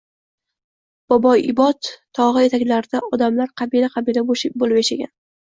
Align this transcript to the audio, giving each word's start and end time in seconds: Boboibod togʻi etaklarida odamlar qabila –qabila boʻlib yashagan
Boboibod 1.13 1.89
togʻi 2.21 2.47
etaklarida 2.47 3.03
odamlar 3.19 3.53
qabila 3.63 3.93
–qabila 3.93 4.27
boʻlib 4.33 4.77
yashagan 4.81 5.15